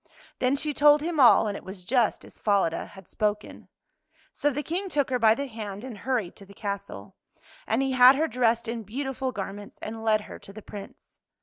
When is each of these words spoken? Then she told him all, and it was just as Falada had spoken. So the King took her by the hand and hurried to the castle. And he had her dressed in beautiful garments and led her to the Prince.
Then 0.39 0.55
she 0.55 0.73
told 0.73 1.01
him 1.01 1.19
all, 1.19 1.45
and 1.47 1.55
it 1.55 1.63
was 1.63 1.85
just 1.85 2.25
as 2.25 2.39
Falada 2.39 2.87
had 2.87 3.07
spoken. 3.07 3.67
So 4.33 4.49
the 4.49 4.63
King 4.63 4.89
took 4.89 5.11
her 5.11 5.19
by 5.19 5.35
the 5.35 5.45
hand 5.45 5.83
and 5.83 5.95
hurried 5.95 6.35
to 6.37 6.45
the 6.47 6.55
castle. 6.55 7.15
And 7.67 7.83
he 7.83 7.91
had 7.91 8.15
her 8.15 8.27
dressed 8.27 8.67
in 8.67 8.81
beautiful 8.81 9.31
garments 9.31 9.77
and 9.79 10.03
led 10.03 10.21
her 10.21 10.39
to 10.39 10.51
the 10.51 10.63
Prince. 10.63 11.19